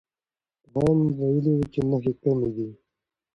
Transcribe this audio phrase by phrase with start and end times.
[0.71, 2.67] پوهاند ویلي وو چې نښې کمي دي.